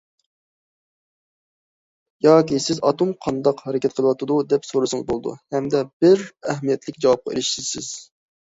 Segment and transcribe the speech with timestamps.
[2.27, 7.93] ياكى سىز ئاتوم قانداق ھەرىكەت قىلىۋاتىدۇ دەپ سورىسىڭىز بولىدۇ ھەمدە بىر ئەھمىيەتلىك جاۋابقا ئېرىشىسىز.